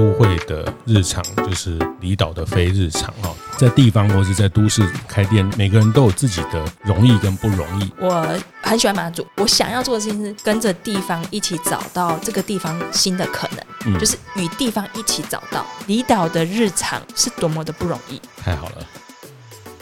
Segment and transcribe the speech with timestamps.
[0.00, 7.92] 都会的日常就是离岛的非日常哈，在地方或是在都市开店，每个人都有自己的容易跟不容易。
[8.00, 8.26] 我
[8.62, 18.18] 很喜欢马祖，我想要做的事情是跟着地方一起找到这个地方新的可能，嗯、就是与地方一起找到离岛的日常是多么的不容易。
[18.38, 18.76] 太好了，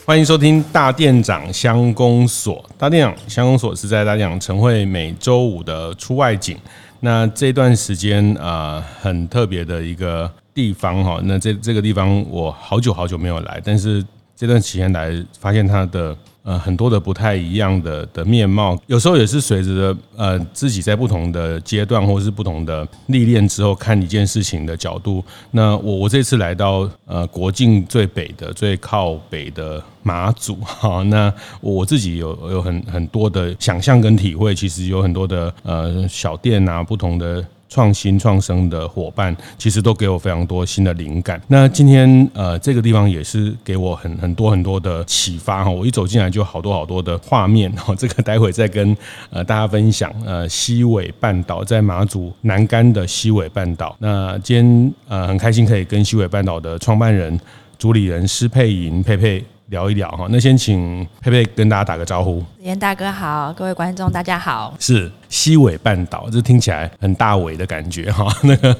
[0.04, 2.68] 欢迎收听大店长乡公所。
[2.76, 6.58] 大店长乡公所是在大店长晨会每周五的出外景。
[7.00, 11.20] 那这段时间啊、很特别的一个地方哈。
[11.24, 14.04] 那这这个地方我好久好久没有来，但是
[14.36, 16.16] 这段时间来发现它的。
[16.48, 25.22] 呃，很多的不太一样的的面貌，有时候也是随着呃自己在不同的阶段或是不同的历练之后看一件事情的角度。
[25.50, 37.44] 那我我这次来到呃国境最北的最靠北的马祖 哈，那我自己有有很很多的想象跟体会，其实有很多的呃小店啊，不同的。
[37.68, 41.40] 创新创生的伙伴，其实都给我非常多新的灵感。
[41.48, 45.70] 那今天呃，这个地方也是给我很很多很多的启发哈。
[45.70, 47.94] 我一走进来就好多好多的画面哈。
[47.98, 48.96] 这个待会再跟
[49.30, 50.12] 呃大家分享。
[50.24, 53.94] 呃，西尾半岛在马祖南竿的西尾半岛。
[53.98, 57.38] 那今天呃很开心可以跟西尾半岛的创办人、
[57.78, 60.26] 主理人施佩莹佩佩聊一聊哈。
[60.30, 62.42] 那先请佩佩跟大家打个招呼。
[62.60, 64.74] 严大哥好，各位观众大家好。
[64.78, 65.10] 是。
[65.28, 68.26] 西尾半岛，这听起来很大尾的感觉哈。
[68.42, 68.76] 那个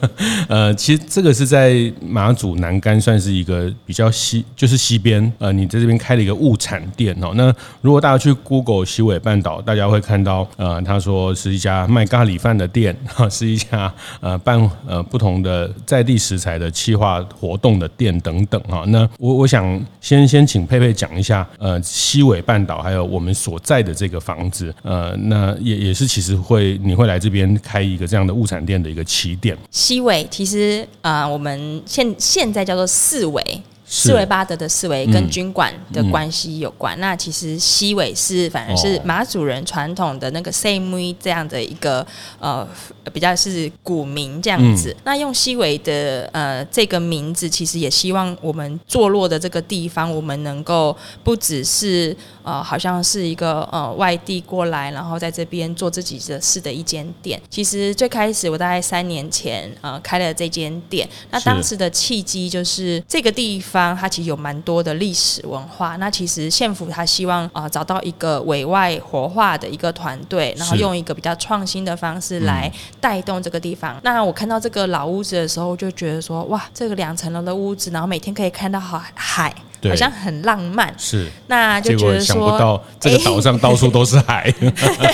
[0.48, 5.30] 呃，其实这个是在马祖南竿，算是一个比较西，就是西边。
[5.38, 7.32] 呃，你在这边开了一个物产店哦。
[7.34, 18.84] 那如果大家去 Google 西尾半岛，大家会看到呃，他说是一家卖咖喱饭的店，哈， 是一家呃办呃不同的在地食材的企划活动的店等等哈。
[18.88, 26.37] 那我我想先先请佩佩讲一下呃西尾半岛还有我们所在的这个房子，呃，那也也是其实。
[26.38, 29.56] 会，你会来这边开一个这样的物产店的一个起点。
[29.70, 33.62] 西尾其实啊、我们现现在叫做四维。
[33.90, 36.94] 四维巴德的四维跟军管的关系有关。
[36.96, 42.06] 嗯嗯、那其实西尾是反而是马祖人传统的那个 same 这样的一个
[42.38, 42.68] 呃
[43.14, 44.90] 比较是古名这样子。
[44.90, 50.94] 嗯、那用西尾的呃这个名字，其实也希望我们坐落的这个地方，我们能够
[51.24, 57.40] 不只是呃好像是一个呃外地过来，然后在这边做自己的事的一间店。
[57.48, 63.77] 其实最开始我大概三年前呃开了这间店，那当时的契机就是这个地方。
[63.98, 65.96] 它其实有蛮多的历史文化。
[65.96, 73.98] 那其实县府他希望啊、找到一个委外活化的一个团队，然后用一个比较创新的方式来带动这个地方。
[74.02, 79.54] 那我看到这个老屋子的时候，就觉得说哇，这个两层楼的屋子，然后每天可以看到海海。
[79.84, 84.52] 好像很浪漫，是，那就觉得说，想不到这个岛上到处都是海，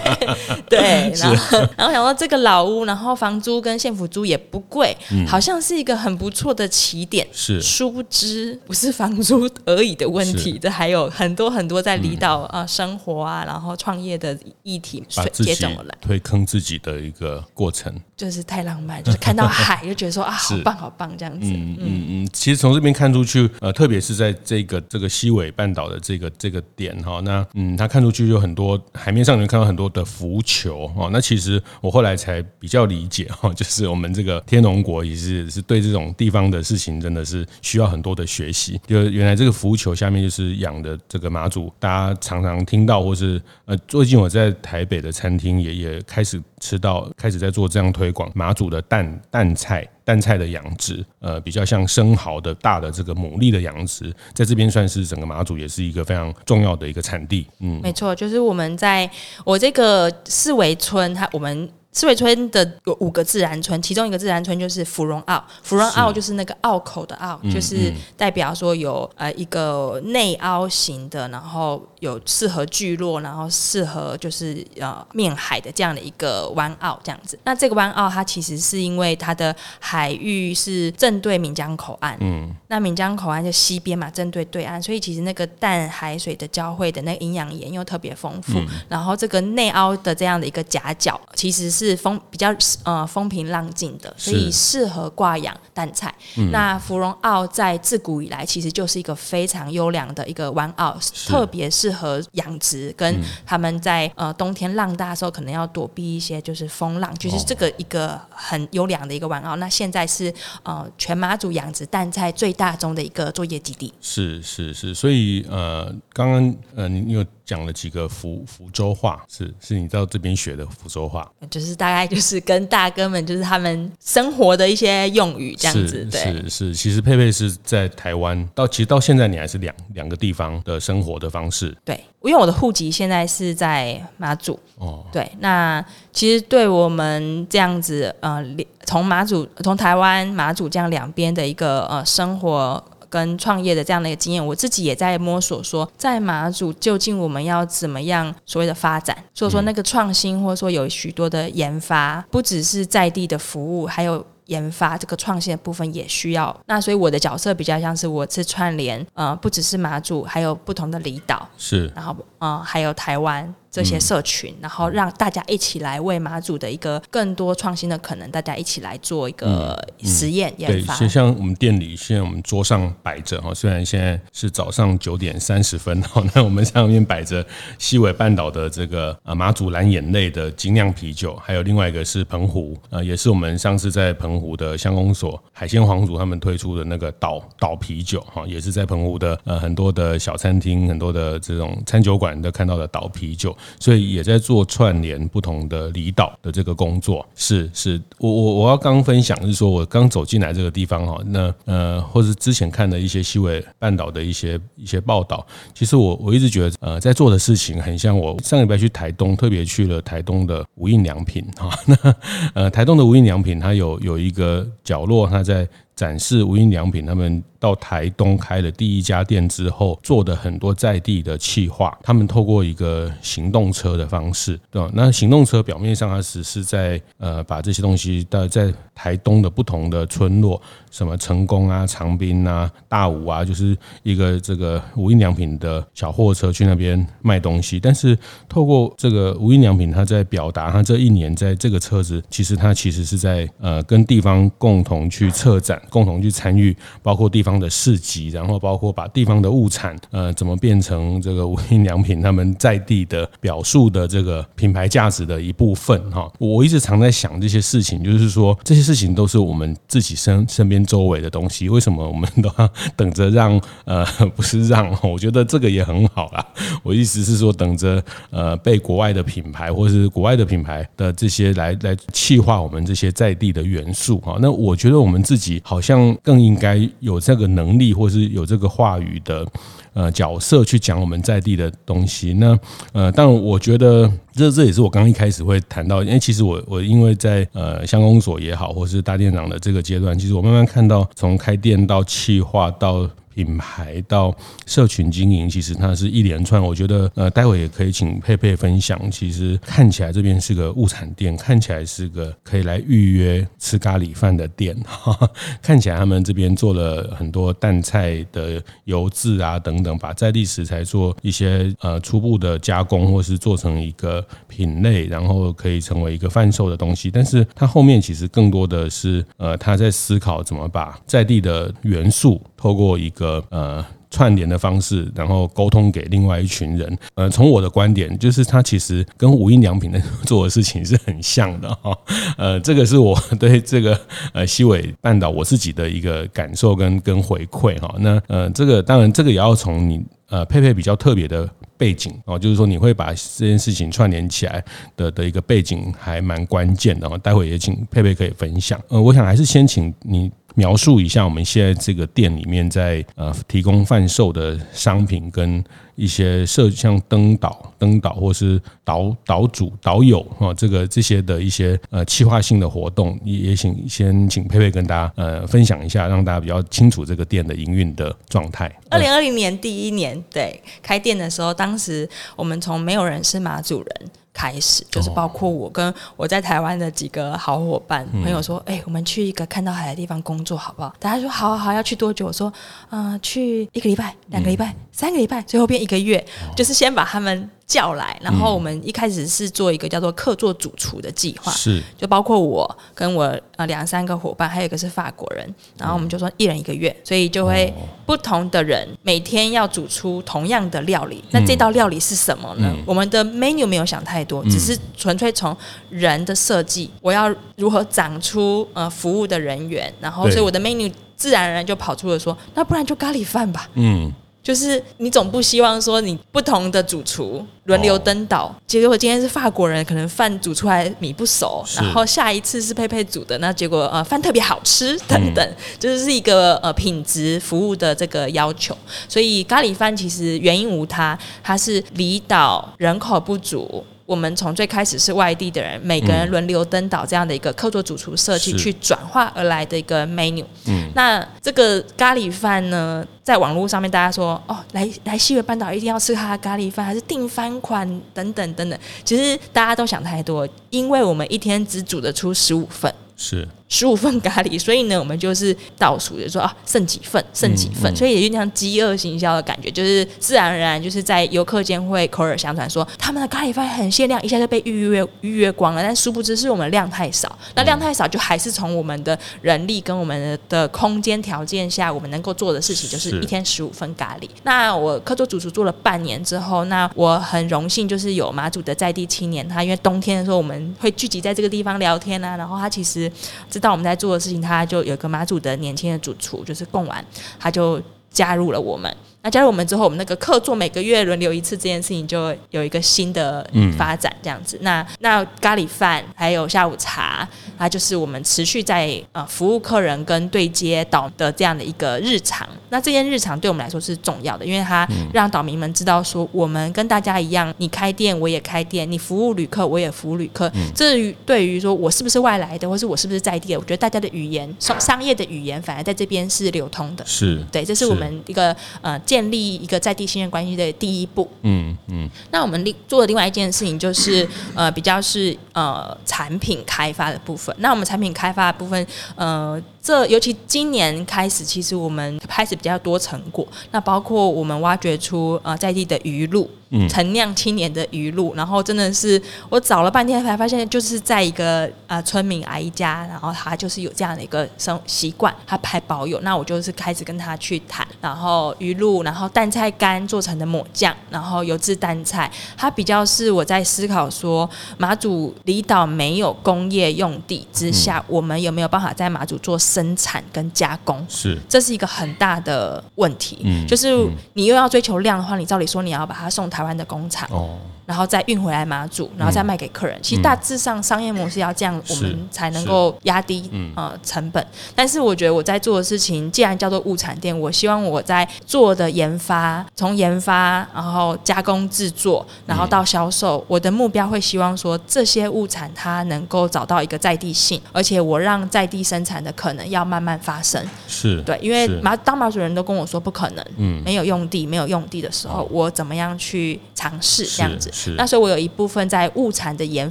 [0.68, 15.54] 对， 然后然后想到这个老屋，然后房租跟县府租也不贵，嗯、好像是一个很不错的起点，是，殊不知不是房租而已的问题，这还有很多很多在离岛啊生活啊，然后创业的议题，把自己
[16.00, 24.54] 推坑自己的一个过程，就是太浪漫，就是看到海就觉得说啊， 好棒好棒这样子，嗯嗯嗯，其实从这边看出去，呃，特别是在这。
[24.54, 31.10] 这个这个西尾半岛的这个这个点哈，那嗯，它看出去有很多海面上能看到很多的浮球哈。
[31.12, 38.80] 那其实我后来才比较理解哈， 就是我们这个天龙国也是是对这种地方的事情真的是需要很多的学习。
[38.86, 49.86] 就原来这个浮球下面就是养的这个马祖，大家常常听到或是呃，最近我在台北的餐厅也也开始吃到，开始在做这样推广马祖的淡淡菜。
[50.06, 57.46] 淡菜的养殖，呃，比较像生蚝的大的这个牡蛎的养殖，在这边算是整个马祖也是一个非常重要的一个产地。
[57.60, 59.10] 嗯，没错，就是我们在
[59.46, 61.68] 我这个四围村，它我们。
[61.94, 65.42] 四维村的有五个自然村，其中一个自然村就是芙蓉澳。
[65.62, 77.38] 芙蓉澳就是那个澳口的澳，是就是代表说有呃一个内凹型的，然后有适合聚落，然后适合就是呃面海的这样的一个湾澳这样子。
[77.44, 88.58] 那这个湾澳它其实是因为它的海域是正对闽江口岸，嗯，那闽江口岸就西边嘛，正对对岸，所以其实那个淡海水的交汇的那个营养盐又特别丰富。
[88.58, 91.83] 嗯、然后这个内凹的这样的一个夹角，其实是。
[91.84, 92.54] 是风比较
[92.84, 96.12] 呃风平浪静的，所以适合挂养淡菜。
[96.36, 100.96] 嗯、那芙蓉澳在自古以来其实就是一个非常优良的一个湾澳，
[101.26, 109.56] 特别适合养殖，跟他们在呃冬天浪大的时候可能要躲避一些就是风浪，就是这个一个很优良的一个湾澳。
[109.56, 110.32] 那现在是
[110.62, 113.92] 呃全马祖养殖淡菜最大宗的一个作业基地。
[114.00, 117.24] 是是是，所以呃刚刚呃你有。
[117.44, 125.88] 讲了几个福福州话，是是你到这边学的福州话，就是大概就是跟大哥们就是他们生活的一些用语这样子。
[125.88, 131.76] 是对是是，其实佩佩是在台湾到其实到现在你还是两两个地方的生活的方式。
[131.84, 134.58] 对，因为我的户籍现在是在马祖。
[134.78, 138.44] 哦，对，那其实对我们这样子呃，
[138.84, 142.82] 从马祖从台湾马祖这样两边的一个呃生活。
[143.14, 154.24] 跟创业的这样的一个经验，我自己也在摸索，说在马祖究竟我们要怎么样所谓的发展，所以说那个创新或者说有许多的研发，不只是在地的服务，还有。
[154.48, 170.94] 研发这个创新的部分也需要，那所以我的角色比较像是我是串联，呃，不只是马祖，还有不同的离岛，是，然后呃，还有台湾这些社群，嗯、然后让大家一起来为马祖的一个更多创新的可能，大家一起来做一个实验研发。
[170.96, 177.44] 对，就像我们店里现在我们桌上摆着哈，虽然现在是早上九点三十分哈， 那我们上面摆着
[177.78, 184.34] 西尾半岛的这个呃马祖蓝眼泪的精酿啤酒，还有另外一个是澎湖，呃，也是我们上次在澎。
[184.34, 197.24] 澎湖的乡公所海鲜皇族他们推出的那个岛岛啤酒哈，也是在澎湖的呃很多的小餐厅、很多的这种餐酒馆都看到的岛啤酒，所以也在做串联不同的离岛的这个工作。
[197.36, 212.14] 是是，我我我要刚分享是说，我刚走进来这个地方哈，那呃或是之前看的一些西尾半岛的一些一些报道，其实我我一直觉得呃在做的事情很像我上礼拜去台东，特别去了台东的无印良品哈， 那
[212.54, 214.14] 呃台东的无印良品它有有。
[214.24, 217.42] 一个角落，它在展示无印良品他们。
[217.64, 224.90] 到台东开了第一家店之后，做的很多在地的企划，他们透过一个行动车的方式，对吧？
[224.92, 230.60] 那行动车表面上它只是在呃把这些东西在在台东的不同的村落，
[230.94, 237.80] 什么成功啊、长滨啊、大武啊，就是一个这个无印良品的小货车去那边卖东西。
[237.80, 238.16] 但是
[238.48, 247.54] 透过这个无印良品，它在表达它这一年在这个车子，其实它其实是在呃跟地方共同去策展，共同去参与，包括地方。
[247.54, 256.28] 的市集，然后包括把地方的物产，呃，怎么变成这个无印良品他们在地的表述的这个品牌价值的一部分哈。
[256.40, 264.04] 我一直常在想这些事情，就是说这些事情都是我们自己身身边周围的东西，为什么我们都要等着让呃
[264.36, 264.84] 不是让？
[265.02, 266.44] 我觉得这个也很好啦。
[266.82, 274.36] 我意思是说，等着呃被国外的品牌或是国外的品牌的这些来来气化我们这些在地的元素哈。
[274.40, 277.44] 那我觉得我们自己好像更应该有这个。
[277.54, 279.46] 能力，或是有这个话语的
[279.94, 282.34] 呃角色去讲我们在地的东西。
[282.34, 282.58] 那
[282.92, 293.08] 呃，但我觉得这这也是我刚刚一开始会谈到，因为其实我我因为在呃乡公所也好，或是大店长的这个阶段，其实我慢慢看到从开店到企划到。
[293.34, 294.34] 品牌到
[294.66, 296.62] 社群经营，其实它是一连串。
[296.62, 299.10] 我觉得，呃，待会也可以请佩佩分享。
[299.10, 304.76] 其实看起来这边是个物产店，看起来是个可以来预约吃咖喱饭的店。
[305.60, 317.10] 看起来他们这边做了很多淡菜的油渍啊等等，把在地食材做一些呃初步的加工，或是做成一个品类，然后可以成为一个贩售的东西。
[317.10, 323.44] 但是它后面其实更多的是，呃，他在思考怎么把在地的元素透过一个。
[323.50, 326.98] 呃，串联的方式，然后沟通给另外一群人。
[327.16, 331.92] 呃，从我的观点，就是它其实跟无印良品的做的事情是很像的哈。
[332.38, 334.00] 呃，这个是我对这个
[334.32, 337.92] 呃西尾半岛我自己的一个感受跟跟回馈哈。
[337.98, 344.64] 那呃，这个当然这个也要从你呃佩佩比较特别的背景哦，就是说你会把这件事情串联起来
[344.96, 347.08] 的的一个背景还蛮关键的。
[347.08, 348.80] 哦待会也请佩佩可以分享。
[348.88, 350.30] 呃，我想还是先请你。
[350.54, 355.62] 描述一下我们现在这个店里面在呃提供贩售的商品跟
[355.96, 368.72] 一些设像灯导、灯导或是导导主、导友哈，这个这些的一些呃企划性的活动，也也请先请佩佩跟大家呃分享一下，让大家比较清楚这个店的营运的状态。
[368.90, 374.10] 二零二零年第一年对开店的时候，当时我们从没有人是马主人。
[374.34, 380.92] 开始就是包括我跟我在台湾的几个好伙伴朋友说，哎，我们去一个看到海的地方工作好不好？
[380.98, 382.26] 大家说好，好，要去多久？
[382.26, 382.52] 我说，
[382.90, 386.22] 嗯，去一个礼拜、两个礼拜、三个礼拜，最后变一个月，
[386.56, 393.24] 就是先把他们叫来，然后我们一开始是做一个叫做客座主厨的计划，是就包括我跟我
[393.56, 397.72] 呃两三个伙伴，还有一个是法国人，然后我们就说一人一个月，所以就会
[398.04, 401.24] 不同的人每天要煮出同样的料理。
[401.30, 402.70] 那这道料理是什么呢？
[402.70, 405.56] 嗯、我们的 menu 没有想太多，只是纯粹从
[405.88, 413.68] 人的设计，我要如何长出呃服务的人员，然后所以我的 menu 自然而然就跑出了说，那不然就咖喱饭吧。
[413.74, 414.12] 嗯。
[414.44, 428.76] 就是你总不希望说你不同的主厨轮流登岛，哦、结果今天是法国人，可能饭煮出来米不熟，然后下一次是佩佩煮的，那结果呃饭特别好吃等等，嗯、就是一个呃品质服务的这个要求。
[429.08, 433.82] 所以咖喱饭其实原因无他，它是离岛人口不足。
[434.06, 440.44] 我们从最开始是外地的人，每个人轮流登岛这样的一个客座主厨设计去转化而来的一个 menu。
[440.66, 448.78] 嗯，那这个咖喱饭呢，在网络上面大家说哦，来来西月半岛一定要吃它的咖喱饭，还是订番款等等等等。
[449.04, 452.92] 其实大家都想太多，因为我们一天只煮得出十五份。
[453.16, 465.82] 是十五份咖喱，所以呢，我们就是倒数的说啊，剩几份，剩几份，嗯嗯、所以也就像饥饿行销的感觉，就是自然而然就是在游客间会口耳相传说他们的咖喱饭很限量，一下就被预约预约光了。
[465.82, 474.28] 但殊不知是我们量太少，那量太少就还是从我们的人力跟我们的空间条件下，我们能够做的事情就是一天十五份咖喱。
[474.44, 483.10] 那我客座主厨做了半年之后，那我很荣幸就是有马祖的在地青年，他因为冬天的时候我们会聚集在这个地方聊天啊，然后他其实。
[483.54, 487.06] 知道我们在做的事情，他就有个马祖的年轻的主厨，就是贡丸，
[487.38, 487.80] 他就
[488.10, 488.92] 加入了我们。
[489.24, 493.44] 那加入我们之后，我们那个客座每个月轮流一次这件事情，就有一个新的
[493.78, 494.58] 发展，这样子。
[494.58, 497.26] 嗯、那那咖喱饭还有下午茶，
[497.56, 502.46] 它就是我们持续在呃服务客人跟对接岛的这样的一个日常。
[502.68, 510.52] 那这件日常对我们来说是重要的，因为它让岛民们知道说，我们跟大家一样，你开店我也开店，你服务旅客我也服务旅客。
[510.74, 517.02] 至于对于说我是不是外来的，或是我是不是在地的，我觉得大家的语言商商业的语言反而在这边是流通的。
[517.06, 519.00] 是对，这是我们一个呃。
[519.14, 521.30] 建立一个在地信任关系的第一步。
[521.42, 522.04] 嗯嗯。
[522.04, 527.54] 嗯，那我们另做的另外一件事情就是，呃，比较是呃产品开发的部分。
[527.60, 529.62] 那我们产品开发的部分，呃。
[529.84, 533.46] 这尤其今年开始，其实我们开始比较多成果。
[533.70, 546.18] 那包括我们挖掘出呃在地的鱼露，嗯，陈酿青年的鱼露，然后真的是我找了半天才发现，就是在一个呃村民阿姨家，然后他就是有这样的一个生习惯，他还保有。
[546.22, 554.48] 那我就是开始跟他去谈，然后鱼露，然后淡菜干做成的抹酱，然后油渍淡菜，它比较是我在思考说，
[554.78, 559.58] 马祖离岛没有工业用地之下，嗯、我们有没有办法在马祖做。
[559.74, 563.40] 生产跟加工是，这是一个很大的问题。
[563.42, 563.88] 嗯，就是
[564.34, 567.58] 你又要追求量的话，你照理说你要把它送台湾的工厂哦。
[567.86, 569.96] 然后再运回来马祖，然后再卖给客人。
[569.98, 574.44] 嗯、其实大致上商业模式要这样，我们才能够压低呃成本。
[574.74, 590.64] 但是我觉得我在做的事情，既然叫做物产店，我希望我在做的研发，从研发然后加工制作，然后到销售，嗯、我的目标会希望说这些物产它能够找到一个在地性，而且我让在地生产的可能要慢慢发生。
[590.88, 597.70] 是对，因为马当马祖人都跟我说不可能，嗯，没有用地，没有用地的时候，哦、我怎么样去尝试这样子？
[597.74, 599.90] 是那所以我有一部分在物产的研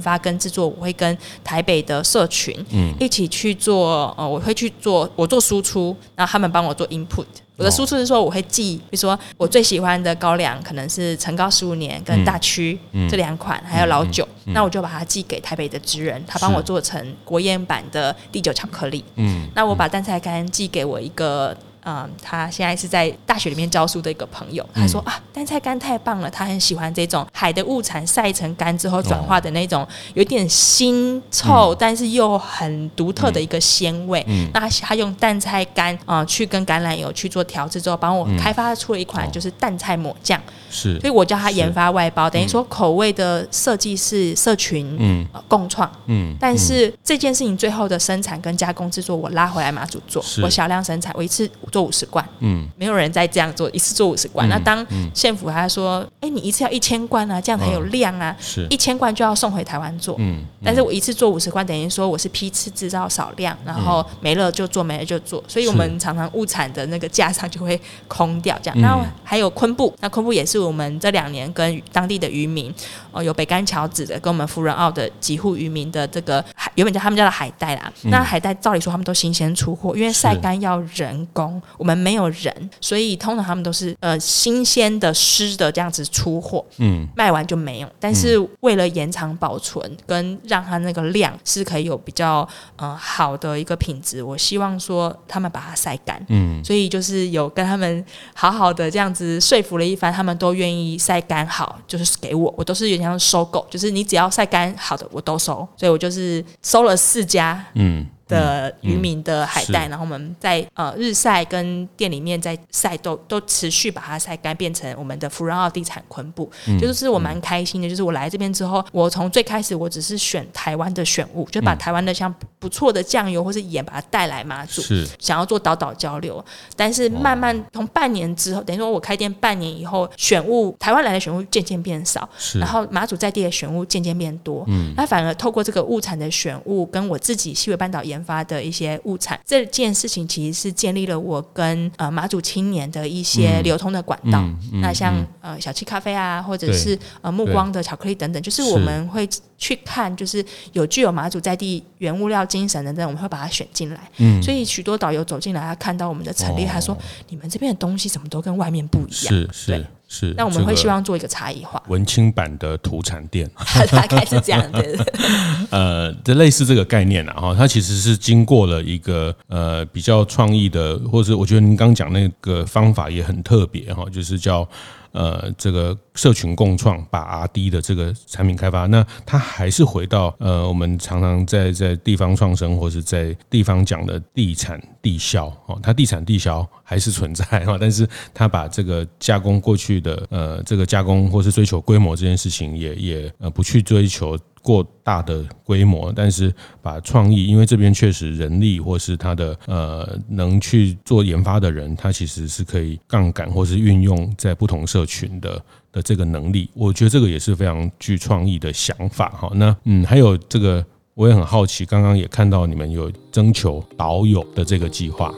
[0.00, 2.56] 发跟制作，我会跟台北的社群
[2.98, 7.26] 一起去做，呃，我会去做，我做输出，然后他们帮我做 input。
[7.56, 12.76] 我的输出是说，我会寄，比如说我最喜欢的高粱可能是陈高十五年跟大曲
[13.08, 19.04] 这两款，还有老酒，那我就把它寄给台北的职人，他帮我做成国宴版的第九巧克力。
[19.16, 21.56] 嗯，那我把淡菜干寄给我一个。
[21.84, 34.24] 嗯，他现在是在大学里面教书的一个朋友，他说啊，淡菜干太棒了，他很喜欢这种海的物产晒成干之后转化的那种有点腥臭，但是又很独特的一个鲜味。
[34.52, 40.40] 那他用淡菜干啊去跟橄榄油去做调制之后，帮我开发出了一款就是淡菜抹酱。
[40.70, 45.26] 是，所以我叫他研发外包，等于说口味的设计是社群嗯。
[45.46, 45.90] 共创。
[46.06, 51.48] 嗯，但是这件事情最后的生产跟加工制作我拉回来马祖做，我小量生产，我一次。
[51.74, 54.46] 做五十罐，嗯，没有人再这样做，一次做五十罐。
[54.46, 58.64] 嗯、那当县府他说，哎、你一次要一千罐啊，这样才有量啊，是。
[58.70, 68.80] 一千罐就要送回台湾做，嗯，嗯，但是我一次做五十罐，等于说我是批次制造少量，然后没了就做，没了就做，所以我们常常物产的那个架上就会空掉，这样。
[68.80, 72.72] 然后还有昆布，那昆布也是我们这两年跟当地的渔民，
[73.10, 77.92] 哦，有北干桥子的，跟我们福仁澳的几户渔民的这个海原本叫他们叫的海带啦。
[78.04, 86.64] 嗯、那海带照理说他们都新鲜出货，因为晒干要人工，我们没有人，所以通常他们都是呃新鲜的湿的这样子出货。
[86.78, 87.88] 嗯，卖完就没有。
[87.98, 96.24] 但是为了延长保存跟让它那个量是可以有比较呃好的一个品质，我希望说他们把它晒干。
[96.28, 98.04] 嗯，所以就是有跟他们
[98.34, 107.64] 好好的这样子说服了一番，他们都愿意晒干好，就是给我，我都是有点像收购，就是你只要晒干好的我都收，所以我就是收了四家。
[107.74, 108.06] 嗯。
[108.28, 117.88] 的渔民的海带，嗯嗯、然后我们在呃日晒跟店里面在晒都都持续把它晒干，变成我们的福仁奥地产昆布，嗯、就是我蛮开心的。
[117.88, 126.44] 就是我来这边之后，我从最开始我只是选台湾的选物，就把台湾的像不错的酱油或是盐把它带来马祖，是想要做岛岛交流。
[126.76, 134.64] 但是慢慢从半年之后，等于说我开店半年以后，选物台湾来的选物渐渐变少，然后马祖在地的选物渐渐变多。
[134.68, 144.38] 嗯，那反而透过这个物产的选物，跟我自己西尾半岛研发的一些物产，这件事情其实是建立了我跟呃马祖青年的一些流通的管道。
[144.38, 149.28] 嗯嗯嗯、那像呃小七咖啡啊，或者是呃目光的巧克力等等，就是我们会
[149.58, 154.00] 去看，就是有具有马祖在地原物料精神的，我们会把它选进来。
[154.18, 156.96] 嗯，所以许多导游走进来，他看到我们的陈列，哦、他说
[157.28, 159.86] ：“你们这边的东西怎么都跟外面不一样？”是是。
[160.06, 163.50] 对是，那我们会希望做一个差异化，文青版的土产店，
[163.90, 164.84] 大概是这样的。
[165.70, 174.68] 呃，这类似这个概念啊，哈，它其实是经过了一个呃比较创意的，或者是我觉得您刚讲那个方法也很特别哈，就是叫。
[175.14, 194.36] 呃，这个社群共创把 R&D 的这个产品开发，那它还是回到呃，我们常常在在地方创生或是在地方讲的地产地销哦，它地产地销还是存在哈， 但是它把这个加工过去的呃这个加工或是追求规模这件事情也也呃不去追求。
[194.64, 209.52] 过大的规模，但是把创意，因为这边确实人力或是他的呃能去做研发的人，他其实是可以杠杆或是运用在不同社群的的这个能力，我觉得这个也是非常具创意的想法哈。
[209.54, 215.30] 那嗯，还有这个我也很好奇，刚刚也看到你们有征求导友的这个计划。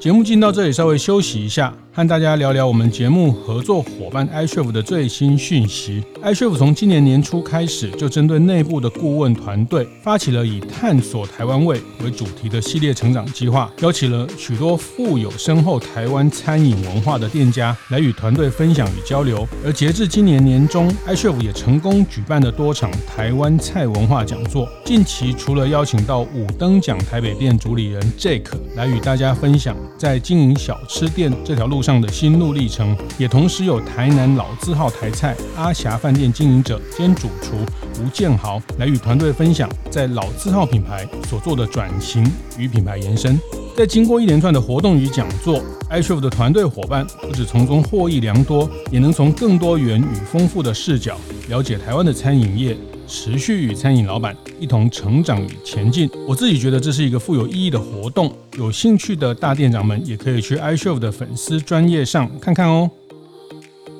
[0.00, 1.76] 节目进到这里，稍微休息一下。
[1.96, 6.02] 和大家聊聊我们节目合作伙伴 iCHEF 的最新讯息。
[6.24, 19.46] iCHEF 从今年年初开始，就针对内部的顾问团队，发起了以探索台湾味为主题的系列成长计划，邀请了许多富有深厚台湾餐饮文化的店家来与团队分享与交流。
[19.64, 24.68] 而截至今年年中，iCHEF 也成功举办了多场台湾菜文化讲座。
[24.84, 37.56] 近期除了邀请到五灯奖台北店主理人 Jake 来与大家分享在经营小吃店这条路上的心路历程，也同时有台南老字号台菜阿霞饭店经营者兼主厨
[38.02, 42.24] 吴建豪来与团队分享在老字号品牌所做的转型
[42.56, 43.38] 与品牌延伸。
[43.76, 51.18] 在经过一连串的活动与讲座，iCHEF 的团队伙伴不止从中获益良多，也能从更多元与丰富的视角
[51.48, 52.74] 了解台湾的餐饮业。
[53.06, 58.34] 持续与餐饮老板一同成长与前进，我自己觉得这是一个富有意义的活动。
[58.58, 62.90] 有兴趣的大店长们也可以去 iCHEF 的粉丝专业上看看哦。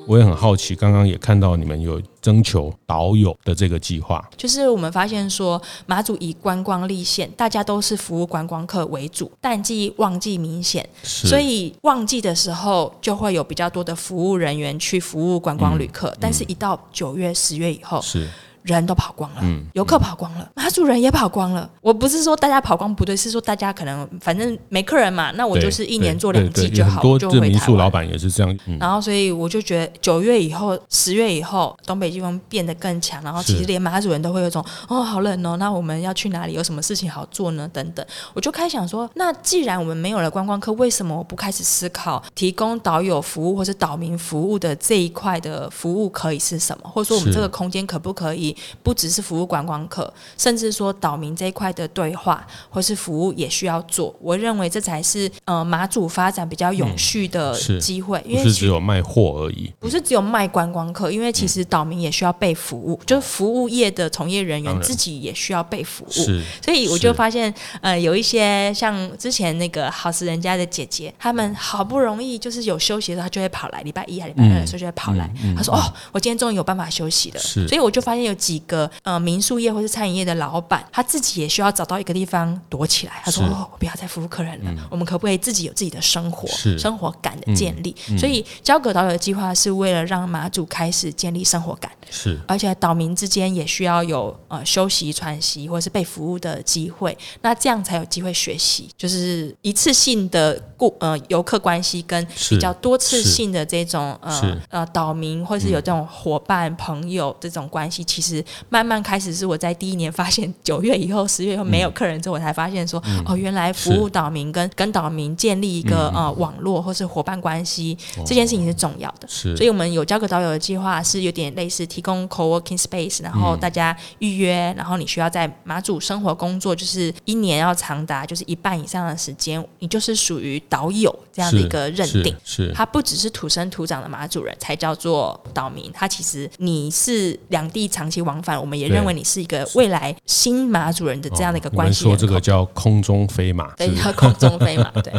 [0.07, 18.29] 我也很好奇，刚刚也看到你们有征求导游的这个计划，就是我们发现说马祖以观光立县，大家都是服务观光客为主，淡季旺季明显，所以旺季的时候就会有比较多的服务人员去服务观光旅客，但是一到九月、十月以后是。
[18.65, 19.43] 人都跑光了，
[19.75, 21.69] 游客跑光了，马祖人也跑光了。
[21.83, 27.51] 我不是说大家跑光不对，是说大家可能反正没客人嘛，那我就是一年做两季就好，就回台湾。
[27.51, 28.59] 民宿老板也是这样。
[28.81, 33.23] 然后所以我就觉得九月以后、十月以后，东北季风变得更强。
[33.23, 36.55] 然后其实连马祖人都会有种哦，好冷哦，那我们要去哪里？
[36.55, 37.69] 有什么事情好做呢？
[37.71, 38.05] 等等。
[38.33, 46.89] 我就开始想说，那既然我们没有了观光客，为什么我不开始思考提供导游服务或者岛民服务的这一块的服务可以是什么？
[46.89, 48.54] 或者说我们这个空间可不可以？
[48.83, 54.15] 不只是服务观光客，甚至说岛民这一块的对话或是服务也需要做。
[54.21, 66.11] 我认为这才是呃马祖发展比较永续的机会，嗯、因为不是只有卖货而已，不是只有卖观光客，因为其实岛民也需要被服务，嗯、就是服务业的从业人员自己也需要被服务。
[66.11, 75.81] 是所以我就发现呃有一些像之前那个好食人家的姐姐，他们好不容易就是有休息的时候，她就会跑来礼拜一还礼拜二的时候就会跑来，嗯嗯嗯、他说哦，
[76.13, 77.41] 我今天终于有办法休息了。
[77.41, 83.23] 所以我就发现有几个呃民宿业或是餐饮业的老板，他自己也需要找到一个地方躲起来。
[83.25, 86.47] 他说：“哦，我不要再服务客人了，嗯、我们可不可以自己有自己的生活，
[86.79, 108.34] 生活感的建立？”嗯嗯、所以交葛岛屿的计划是为了让马祖开始建立生活感，是，而且岛民之间也需要有呃休息喘息或是被服务的机会，那这样才有机会学习，就是一次性的顾呃游客关系跟比较多次性的这种呃呃岛民或是有这种伙伴朋友这种关系，其实
[108.71, 142.05] 慢慢开始是我在第一年发现九月以后十月以后没有客人之后，我才发现说哦，原来服务岛民跟跟岛民建立一个呃网络或是伙伴关系这件事情是重要的，是，所以我们有交个导游的计划是有点类似提供 co-working space，然后大家预约，然后你需要在马祖生活工作，就是一年要长达就是一半以上的时间，你就是属于岛友这样的一个认定，是，他不只是土生土长的马祖人才叫做岛民，他其实你是两地长期往返，我们也认为你是一个未来新马主人的这样的一个关系。
[142.05, 145.13] 说这个叫空中飞马，对，叫空中飞马，对，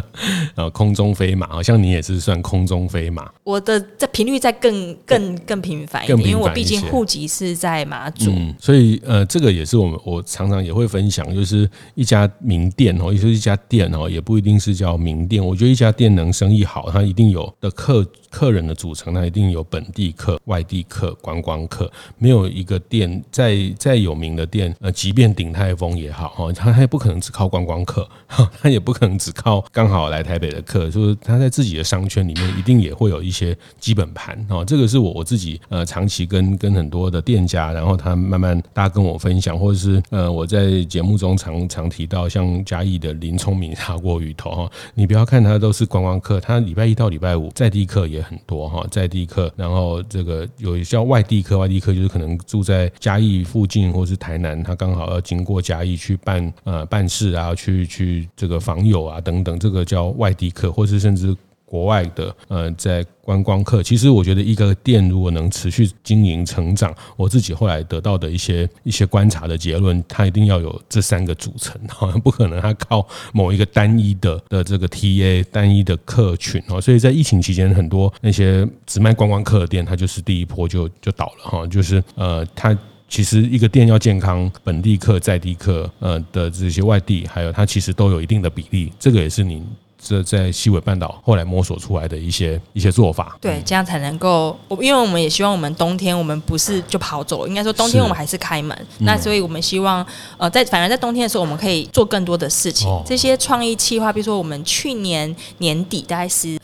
[0.54, 18.04] 呃， 空中飞马，好像你也是算空中飞马，我的这频率在更更更频繁一点，因为我毕竟户籍是在马祖，嗯，所以呃，这个也是我们我常常也会分享，就是一家名店哦，也就是一家店哦，也不一定是叫名店，我觉得一家店能生意好，它一定有的客。
[18.30, 21.90] 客人的组成，那一定有本地客、外地客、观光客。
[22.18, 28.08] 没有一个店再再有名的店，呃，即便鼎泰丰也好，哈，他也不可能只靠观光客，
[28.60, 48.25] 他也不可能只靠刚好来台北的客，就是他在自己的商圈里面，一定也会有一些基本盘，哦，这个是我我自己呃长期跟跟很多的店家，然后他慢慢大家跟我分享，或者是呃我在节目中常常提到，像嘉义的林聪明砂锅鱼头哈，你不要看他都是观光客，他礼拜一到礼拜五在地客也。
[48.28, 61.36] 很多哈在地客，然后这个有一叫外地客，外地客就是可能住在嘉义附近或是台南，他刚好要经过嘉义去办呃办事啊，去去这个访友啊等等，这个叫外地客，或是甚至。
[61.66, 89.64] 国外的呃，在观光客，其实我觉得一个店如果能持续经营成长，我自己后来得到的一些一些观察的结论，它一定要有这三个组成，好 像不可能它靠某一个单一的的这个 TA 单一的客群哦，所以在疫情期间，很多那些只卖观光客的店，它就是第一波就就倒了哈，就是呃，它其实一个店要健康，本地客、在地客呃的这些外地，还有它其实都有一定的比例，这个也是你。
[90.06, 94.56] 这在西尾半岛后来摸索出来的一些一些做法，对，这样才能够。
[94.80, 98.86] 因为我们也希望我们冬天我们不是就跑走，应该说冬天我们还是开门。
[99.00, 102.88] 那所以我们希望，呃，在反而在冬天的时候，我们可以做更多的事情。
[103.04, 106.58] 这些创意计划，比如说我们去年年底大概是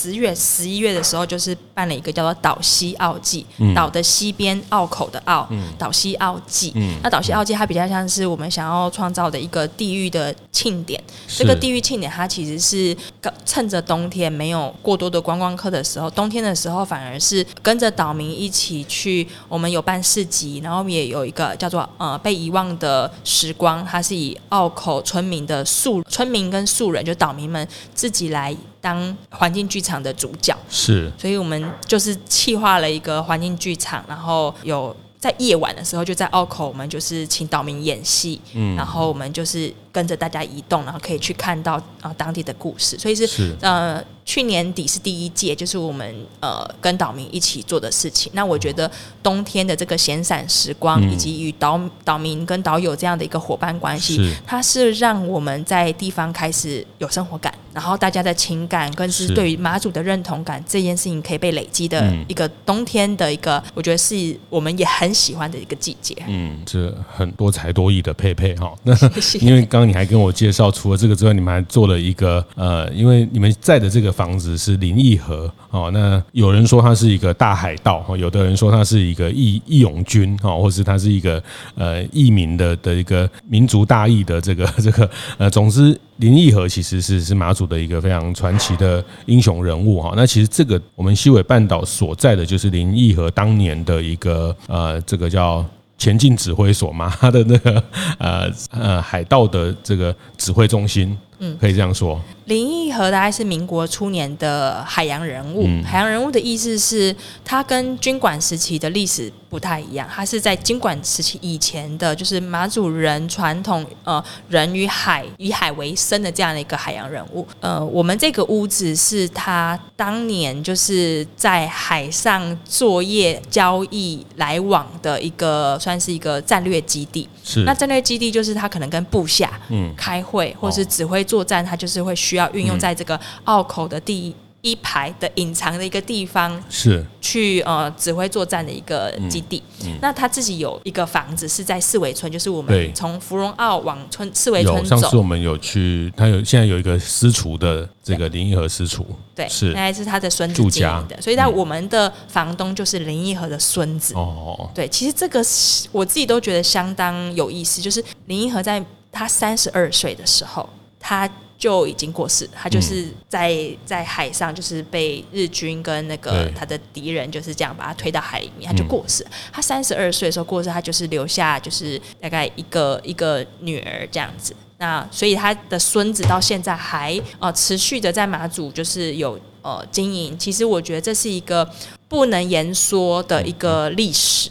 [0.00, 6.72] 十月、十一月的时候，就是办了一个叫做“岛西澳祭”，岛的西边，澳口的澳，岛西澳祭。
[7.02, 11.02] 那岛西澳祭它比较像是我们想要创造的一个地域的庆典。
[11.26, 12.96] 这个地域庆典它其实是。
[13.44, 19.26] 趁着冬天没有过多的观光客的时候，冬天的时候反而是跟着岛民一起去。
[19.48, 30.56] 我们有办市集，然后也有一个叫做呃被遗忘的时光，它是以澳口村民的素村民跟素人，就岛民们自己来当环境剧场的主角。
[30.68, 39.72] 是，所以我们就是企划了一个环境剧场，然后有在夜晚的时候就在澳口，我们就是请岛民演戏，嗯，然后我们就是。
[39.98, 43.56] 跟着大家移动，然后可以去看到啊当地的故事，所以是，是。
[43.60, 48.30] 呃去年底是第一届，就是我们呃跟岛民一起做的事情。
[48.34, 48.88] 那我觉得
[49.22, 54.36] 冬天的这个闲散时光，嗯、以及与岛岛民跟岛友这样的一个伙伴关系，是。
[54.46, 66.14] 它是让我们在地方开始有生活感，然后大家的情感更是对于马祖的认同感这件事情可以被累积的一个冬天的一个，我觉得是我们也很喜欢的一个季节。
[66.28, 68.94] 嗯，这很多才多艺的佩佩哈， 那
[69.40, 69.87] 因为刚。
[69.88, 81.42] 你还跟我介绍，除了这个之外，你们还做了一个呃，因为你们在的这个房子是林义和哦，那有人说他是一个大海盗哦，有的人说他是一个义义勇军哦，或是他是一个
[81.74, 90.12] 呃义民的的一个民族大义的这个 这个呃，总之林义和其实是是马祖的一个非常传奇的英雄人物哈。
[90.14, 95.64] 那其实这个我们西尾半岛所在的就是林义和当年的一个呃，这个叫。
[95.98, 97.82] 前进指挥所嘛， 他的那个
[98.18, 101.16] 呃呃海盗的这个指挥中心。
[101.38, 102.20] 嗯，可以这样说。
[102.46, 105.64] 林毅和大概是民国初年的海洋人物。
[105.66, 110.08] 嗯、海洋人物的意思是，他跟军管时期的历史不太一样。
[110.10, 117.46] 他是在军管时期以前的，就是马祖人传统呃人与海以海为生的这样的一个海洋人物。
[117.60, 127.28] 呃，我们这个屋子是他当年就是在海上作业、交易、来往的一个，算是一个战略基地。
[127.44, 127.64] 是。
[127.64, 132.38] 那战略基地就是他可能跟部下嗯开会，或是指挥作战，他就是会需要。
[132.38, 139.60] 要运用在这个澳口的第一排的隐藏的一个地方，是去呃指挥作战的一个基地。
[139.80, 145.00] 嗯嗯、那他自己有一个房子是在四维村，就是我们从芙蓉澳往村四维村走。
[145.00, 151.20] 上次我们有去，他有现在有一个私厨的这个林义和私厨，对，是那还是他的孙子经营的。
[151.20, 154.14] 所以在我们的房东就是林义和的孙子。
[154.14, 155.44] 哦，对，其实这个
[155.90, 160.68] 我自己都觉得相当有意思，就是林义和在他三十二岁的时候，
[161.00, 161.30] 他。
[161.58, 169.26] 就已经过世，他就是在在海上，就是被日军跟那个他的敌人就是这样把他推到海里面，他就过世。
[169.50, 174.54] 他三十二岁的时候过世，他就是留下就是大概一个一个女儿这样子。
[174.76, 180.38] 那所以他的孙子到现在还呃持续的在马祖就是有呃经营。
[180.38, 181.68] 其实我觉得这是一个
[182.08, 184.48] 不能言说的一个历史。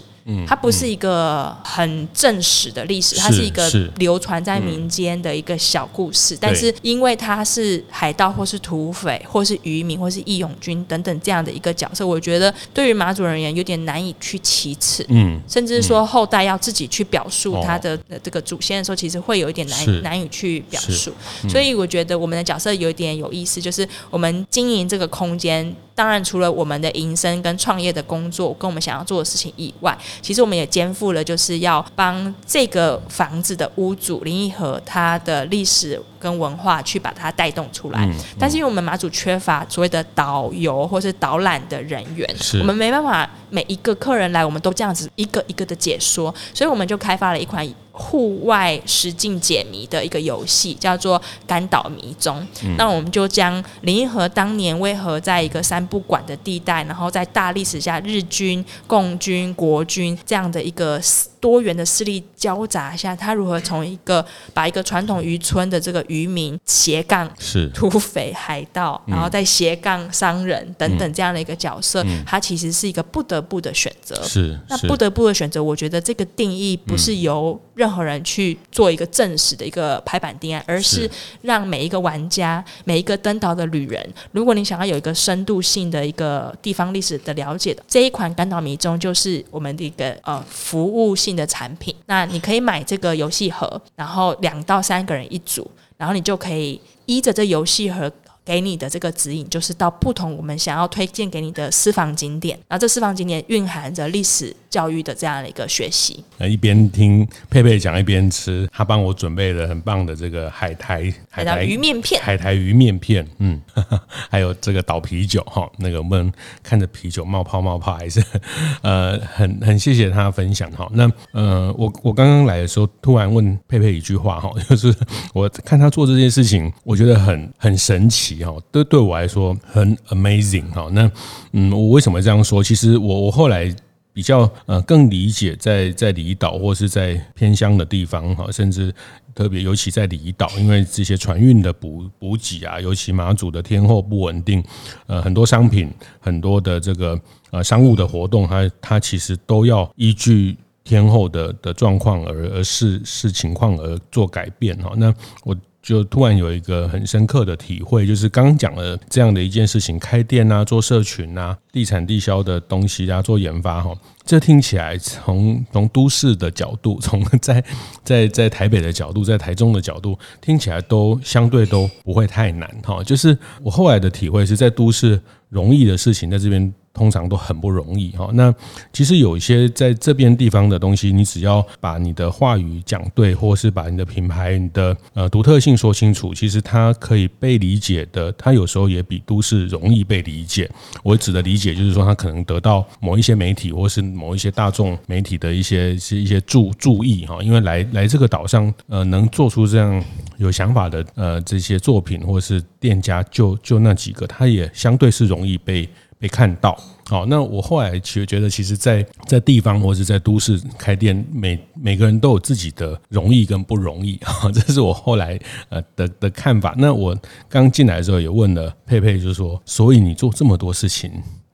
[0.47, 6.37] 它不是一个很正史的历史，它是一个流传在民间的一个小故事。
[6.39, 15.05] 但是因为他是海盗，或是土匪，或是渔民，或是义勇军等等这样的一个角色，我觉得对于马祖人而言有点难以去启齿。
[15.09, 21.13] 嗯，甚至说后代要自己去表述他的这个祖先的时候，其实会有一点难难以去表述。
[21.47, 25.75] 所以我觉得我们的角色有一点有意思，就是我们经营这个空间。
[25.97, 38.05] 当然，除了我们的营生跟创业的工作，跟我们想要做的事情以外，其实我们也肩负了就是要帮这个房子的屋主林义和他的历史跟文化去把它带动出来。
[38.05, 42.29] 嗯嗯、但是因为我们马祖缺乏所谓的导游或是导览的人员，
[42.60, 47.67] 我们没办法每一个客人来，我们都这样子一个一个的解说，所以我们就开发了一款。
[47.97, 61.01] 户外实境解谜的一个游戏叫做《干岛迷踪》，嗯，那我们就将林一和当年为何在一个三不管的地带，然后在大历史下日军、共军、国军这样的一个。
[61.39, 67.71] 多元的势力交杂下，他如何从一个把一个传统渔村的这个渔民斜杠是。
[67.78, 74.15] 土匪海盗，然后再斜杠商人等等这样的一个角色，他其实是一个不得不的选择。
[74.23, 81.10] 是那不得不的选择，我觉得这个定义不是由任何人去做一个正式的一个排版定案，而是
[81.41, 98.09] 让每一个玩家、每一个登岛的旅人，如果你想要有一个深度性的一个地方历史的了解的，这一款《甘岛迷踪》就是我们的一个呃服务性的产品，那你可以买这个游戏盒，然后两到三个人一组，然后你就可以依着这游戏盒。
[98.47, 106.23] 给你的这个指引，就是到不同我们想要推荐给你的私房景点，然后这私房景点蕴含着历史教育的这样的一个学习。
[106.39, 113.62] 一边听佩佩讲，一边吃，他帮我准备了很棒的这个海苔海苔鱼面片，海苔鱼面片，嗯，
[114.31, 116.31] 还有这个倒啤酒哈，那个我们
[116.63, 118.23] 看着啤酒冒泡冒泡，还是
[118.81, 120.89] 呃很很谢谢他分享哈。
[120.93, 124.95] 那呃我我刚刚来的时候，突然问佩佩一句话哈， 就是
[125.33, 128.37] 我看他做这件事情，我觉得很很神奇。
[128.43, 130.89] 哈，对对我来说很 amazing 哈。
[130.91, 131.12] 那
[131.52, 132.63] 嗯，我为什么这样说？
[132.63, 133.73] 其实我我后来
[134.13, 138.93] 比较呃更理解在，在在离岛或是在偏乡的地方哈，甚至
[139.36, 144.63] 特别尤其在离岛，因为这些船运的补补给啊，尤其马祖的天候不稳定，
[145.06, 147.19] 呃，很多商品很多的这个
[147.52, 154.93] 呃商务的活动，它它其实都要依据天候的的状况而而视视情况而做改变哈。
[154.97, 155.56] 那我。
[155.88, 167.63] 就突然有一个很深刻的体会，就是刚讲了这样的一件事情，开店啊，做社群啊，地产地销的东西啊，做研发哈，这听起来从从都市的角度，从在
[168.04, 173.02] 在在台北的角度，在台中的角度，听起来都相对都不会太难哈。
[173.02, 176.73] 就是我后来的体会是在都市容易的事情，在这边。
[176.97, 178.29] 通常都很不容易哈。
[178.33, 178.53] 那
[178.91, 188.31] 其实有一些在这边地方的东西，你只要把你的话语讲对，或是把你的品牌、你的呃独特性说清楚，其实它可以被理解的。
[188.31, 190.69] 它有时候也比都市容易被理解。
[191.03, 197.38] 我指的理解，就是说它可能得到某一些媒体或是某一些大众媒体的一些一些注注意哈。
[197.43, 200.03] 因为来来这个岛上，呃，能做出这样
[200.38, 205.88] 有想法的呃这些作品或是店家，就就那几个，它也相对是容易被。
[206.19, 206.77] 被看到。
[207.10, 216.75] 好，那我后来其实觉得，其实在，在在地方或者在都市开店，每每个人都有自己的容易跟不容易啊，这是我后来呃的的看法。
[216.77, 221.12] 那我刚进来的时候也问了佩佩，就是说，所以你做这么多事情，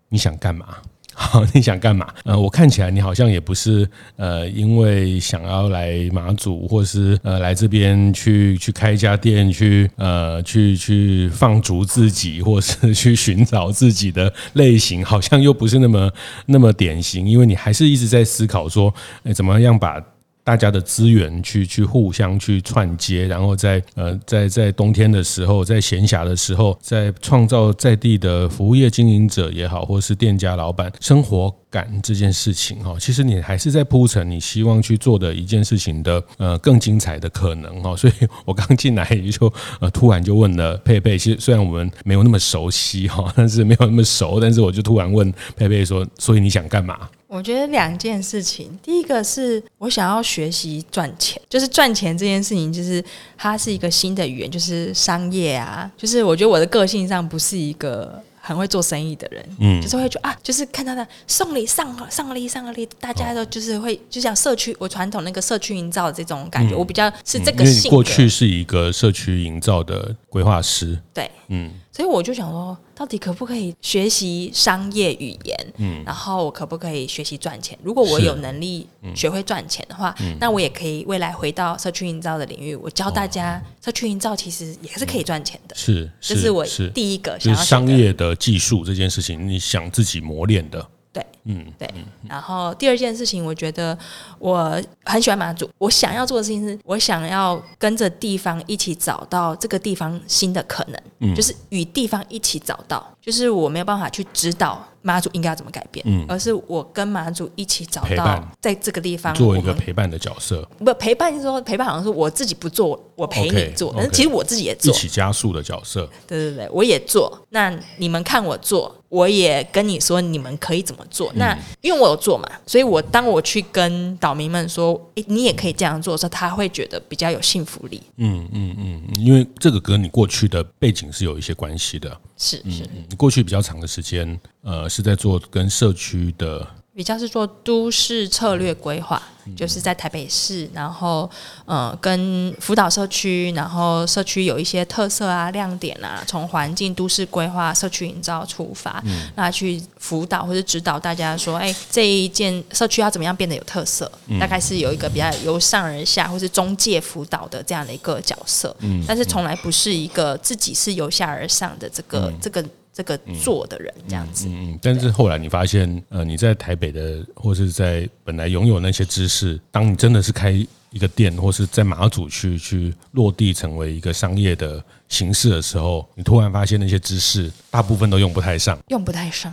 [0.09, 0.77] 你想干嘛？
[1.13, 2.07] 好， 你想干嘛？
[2.25, 16.11] 呃，我看起来你好像也不是呃，因为想要来马祖，或是呃来这边去去开一家店，去呃去去放逐自己， 或是去寻找自己的类型，好像又不是那么
[16.47, 17.27] 那么典型。
[17.27, 20.01] 因为你还是一直在思考说，哎，怎么样把。
[20.43, 37.95] 大家的资源去去互相去串接，然后在呃在在冬天的时候，在闲暇的时候，在创造在地的服务业经营者也好，或是店家老板生活感这件事情哈，其实你还是在铺陈你希望去做的一件事情的呃更精彩的可能哈。
[37.95, 38.13] 所以
[38.45, 53.03] 我刚进来也就呃突然就问了佩佩，其实虽然我们没有那么熟悉哈，但是没有那么熟，但是我就突然问佩佩说：“所以你想干嘛？”我觉得两件事情，第一个是我想要学习赚钱，就是赚钱这件事情，就是
[53.35, 67.97] 它是一个新的语言，就是商业啊，就是我觉得我的个性上不是一个很会做生意的人，嗯，就是会觉得啊，就是看到他送礼上上礼上礼，大家都就是会就像社区我传统那个社区营造的这种感觉，我比较是这个性格。
[67.97, 71.71] 过去是一个社区营造的规划师，对，嗯。
[71.95, 75.73] 所以我就想说，到底可不可以学习商业语言？
[75.77, 77.77] 嗯，然后我可不可以学习赚钱？
[77.83, 85.75] 如果我有能力学会赚钱的话，嗯、那我也可以未来回到社区营造的领域，我教大家社区营造其实也是可以赚钱的。
[85.75, 90.83] 是，这是我第一个想要就是商业的技术这件事情，你想自己磨练的。
[91.11, 91.89] 对，嗯，对。
[92.27, 93.97] 然后第二件事情，我觉得
[94.39, 95.69] 我很喜欢马祖。
[95.77, 103.05] 我想要做的事情是，我想要跟着地方一起找到这个地方新的可能，嗯，就是与地方一起找到。
[103.21, 110.61] 就是我没有办法去指导马祖应该要怎么改变，嗯，而是我跟马祖一起找到在这个地方做一个陪伴的角色。
[110.79, 113.93] 不，陪伴就是说陪伴，好像是我自己不做，我陪你做。
[113.95, 116.05] 但是其实我自己也做，一起加速的角色。
[116.27, 117.45] 对对对，我也做。
[117.49, 118.93] 那你们看我做。
[119.13, 121.31] 我也跟你说，你们可以怎么做？
[121.35, 128.01] 那因为我有做嘛，所以我当我去跟岛民们说，诶，你也可以这样做的时候，他会觉得比较有信服力。
[128.17, 132.09] 嗯嗯嗯，因为这个跟你过去的背景是有一些关系的。
[132.37, 136.67] 是是，你过去比较长的时间，呃，是在做跟社区的。
[136.95, 139.19] 比较是做都市策略规划，
[139.57, 141.27] 就是在台北市，然后
[141.65, 154.11] 呃跟辅导社区，然后社区有一些特色啊、亮点啊，从环境、都市规划、社区营造出发，嗯、那去辅导或者指导大家说，哎，这一件社区要怎么样变得有特色？
[154.27, 162.63] 嗯、大概是有一个比较由上而下或是中介辅导的这样的一个角色，嗯、但是从来不是一个自己是由下而上的这个、嗯、这个。
[162.93, 170.51] 这个做的人这样子，嗯嗯，但是后来你发现，呃，你在台北的，或是在本来拥有那些知识，当你真的是开
[170.91, 179.51] 一个店，或是在马祖去去落地成为一个商业的形式的时候，你突然发现那些知识大部分都用不太上， 用不太上。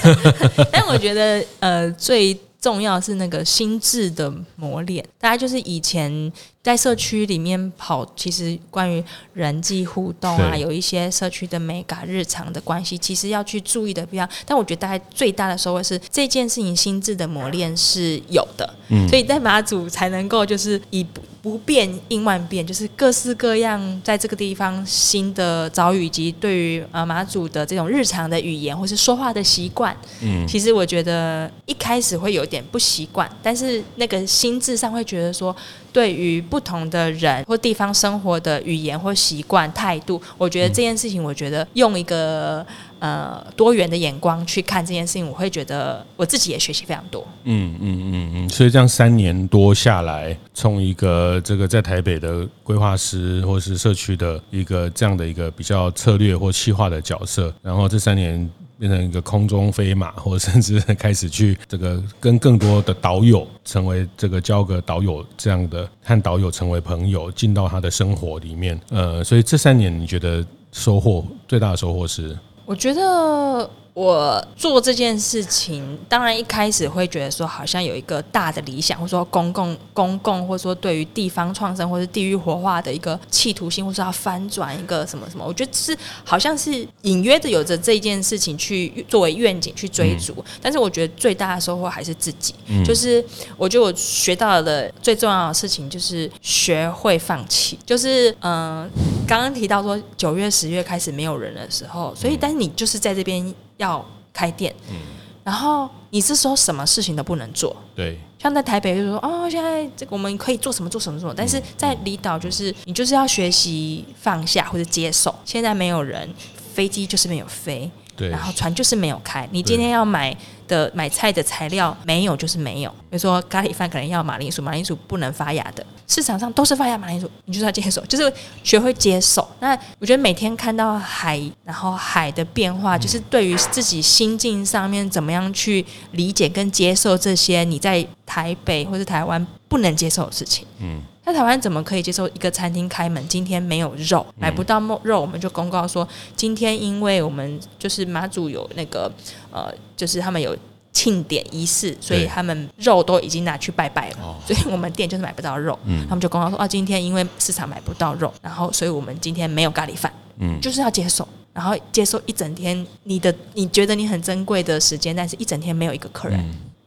[0.70, 6.30] 但我觉得，呃，最重要是那个心智的磨练，大家就是以前。
[6.66, 9.00] 在社区里面跑，其实关于
[9.34, 14.28] 人际互动啊，有一些社区的美感、日常的关系，其实要去注意的不一样。
[14.44, 35.54] 但我觉得大概最大的收获是这件事情心智的磨练是有的，嗯，所以在马祖才能够就是以不不变应万变，就是各式各样在这个地方新的遭遇，以及对于呃马祖的这种日常的语言或是说话的习惯，嗯，其实我觉得一开始会有点不习惯，但是那个心智上会觉得说。
[35.96, 42.64] 对于不同的人或地方生活的语言或习惯态度，我觉得这件事情，我觉得用一个
[42.98, 47.26] 呃多元的眼光去看这件事情，我会觉得我自己也学习非常多。
[47.44, 58.46] 嗯嗯嗯嗯，所以这样三年多下来，从一个这个在台北的规划师或是社区的一个这样的一个比较策略或企划的角色，然后这三年。
[58.78, 68.80] 变成一个空中飞马，或者甚至开始去这个跟更多的导友成为这个交个导友这样的，和导友成为朋友，进到他的生活里面。
[68.90, 72.36] 呃，所以这三年你觉得收获最大的收获是？
[72.64, 73.70] 我觉得。
[73.96, 90.34] 我做这件事情，当然一开始会觉得说，好像有一个大的理想，或者说公共、公共，或者说对于地方创生或是地域活化的一个企图心，或者说要翻转一个什么什么，我觉得是好像是隐约的有着这件事情去作为愿景去追逐。
[90.36, 93.24] 嗯、但是我觉得最大的收获还是自己，嗯、就是
[93.56, 97.78] 我觉得我学到的最重要的事情就是学会放弃。
[97.86, 98.86] 就是嗯，
[99.26, 103.54] 刚刚提到说九月、十月开始没有人的时候，所以但是你就是在这边。
[103.76, 104.96] 要开店，嗯，
[105.44, 116.28] 然后你是说什么事情都不能做，对，像在台北就是说哦，现在这个我们可以做什么做什么做什么，但是在离岛就是你就是要学习放下或者接受，现在没有人，
[116.74, 117.90] 飞机就是没有飞。
[118.16, 119.46] 对，然后船就是没有开。
[119.52, 120.34] 你今天要买
[120.68, 122.90] 的买菜的材料没有，就是没有。
[123.10, 129.46] 比如说咖喱饭可能要马铃薯，马铃薯不能发芽的，市场上都是发芽马铃薯，你就是要接受，就是学会接受。
[129.60, 140.66] 那我觉得每天看到海，然后海的变化，就是对于自己心境上面怎么样去理解跟接受这些你在台北或是台湾不能接受的事情。
[140.80, 141.00] 嗯。
[141.24, 146.06] 在台湾怎么可以接受一个餐厅开门，今天没有肉，买不到肉，我们就公告说，
[146.36, 149.10] 今天因为我们就是马祖有那个
[149.56, 150.54] 呃，就是他们有
[150.92, 155.78] 庆典仪式，所以他们肉都已经拿去拜拜了， 所以我们店就是买不到肉。
[156.08, 166.38] 他们就公告说啊，今天因为市场买不到肉，然后所以我们今天没有咖喱饭，嗯，就是要接受，然后接受一整天你的你觉得你很珍贵的时间，但是一整天没有一个客人。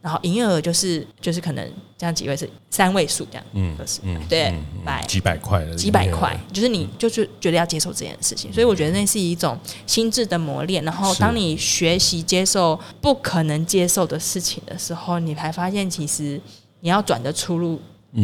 [0.02, 10.82] 然后营业额就是就是可能这样几位是三位数这样，嗯，嗯，对，百几百块的几百块，就是你就是觉得要接受这件事情，所以我觉得那是一种心智的磨练。
[10.84, 16.40] 然后当你学习接受不可能接受的事情的时候，你才发现其实
[16.80, 17.78] 你要转的出路